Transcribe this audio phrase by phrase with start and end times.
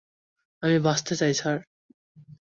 [0.63, 1.57] আমি বাঁচতে চাই, স্যার?